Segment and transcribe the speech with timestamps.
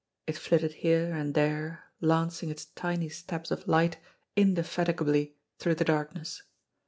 [0.25, 3.97] It flitted here and there, lancing its tiny stabs of light
[4.35, 6.41] indefatigably through the darkness.